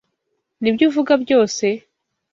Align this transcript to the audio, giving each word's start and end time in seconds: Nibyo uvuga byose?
Nibyo 0.61 0.83
uvuga 0.89 1.13
byose? 1.23 1.65